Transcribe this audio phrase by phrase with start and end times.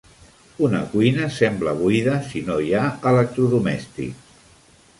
[0.67, 4.35] Una cuina sembla buida si no hi ha electrodomèstics.